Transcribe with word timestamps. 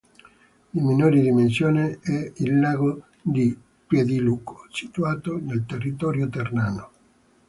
Di 0.71 0.79
minori 0.81 1.21
dimensioni 1.21 1.95
è 2.01 2.31
il 2.37 2.59
lago 2.59 3.03
di 3.21 3.55
Piediluco, 3.85 4.65
situato 4.71 5.37
nel 5.37 5.63
territorio 5.67 6.27
ternano. 6.27 6.89